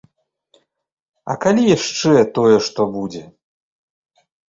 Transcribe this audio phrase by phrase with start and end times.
[1.31, 3.25] А калі яшчэ тое што будзе?